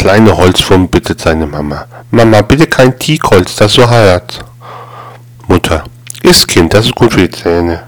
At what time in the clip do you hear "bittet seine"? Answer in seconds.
0.88-1.46